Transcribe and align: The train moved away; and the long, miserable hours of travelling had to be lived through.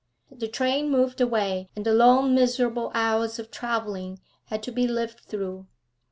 The 0.31 0.47
train 0.47 0.89
moved 0.89 1.21
away; 1.21 1.69
and 1.75 1.85
the 1.85 1.93
long, 1.93 2.33
miserable 2.33 2.89
hours 2.95 3.37
of 3.37 3.51
travelling 3.51 4.19
had 4.45 4.63
to 4.63 4.71
be 4.71 4.87
lived 4.87 5.19
through. 5.19 5.67